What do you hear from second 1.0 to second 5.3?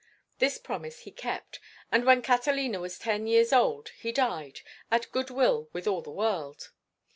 he kept, and when Catalina was ten years old he died, at good